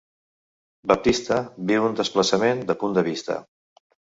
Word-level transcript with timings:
Baptista 0.91 1.37
viu 1.73 1.85
un 1.91 1.99
desplaçament 2.01 2.65
de 2.73 2.79
punt 2.85 2.99
de 2.99 3.05
vista. 3.13 3.41